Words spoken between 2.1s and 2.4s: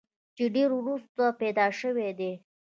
دی